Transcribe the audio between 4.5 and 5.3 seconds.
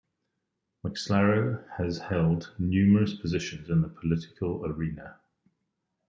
arena.